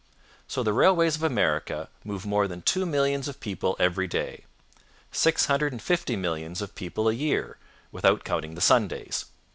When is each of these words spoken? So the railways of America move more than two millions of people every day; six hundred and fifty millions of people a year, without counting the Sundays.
So 0.47 0.63
the 0.63 0.73
railways 0.73 1.15
of 1.15 1.21
America 1.21 1.87
move 2.03 2.25
more 2.25 2.47
than 2.47 2.63
two 2.63 2.87
millions 2.87 3.27
of 3.27 3.39
people 3.39 3.75
every 3.77 4.07
day; 4.07 4.45
six 5.11 5.45
hundred 5.45 5.73
and 5.73 5.79
fifty 5.81 6.15
millions 6.15 6.59
of 6.59 6.73
people 6.73 7.07
a 7.07 7.13
year, 7.13 7.59
without 7.91 8.23
counting 8.23 8.55
the 8.55 8.61
Sundays. 8.61 9.25